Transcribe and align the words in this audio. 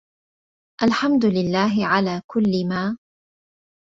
الحمد 0.83 1.25
الله 1.25 1.85
على 1.85 2.21
كل 2.27 2.67
ما 2.69 2.97